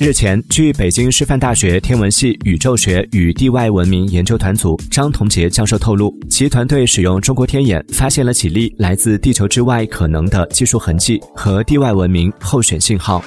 [0.00, 13.22] 日前据北京师范大学天文系宇宙学与地外文明研究团组张同杰教授透露其团队使用中国天眼发现了几例来自地球之外可能的技术痕迹和地外文明候选信号。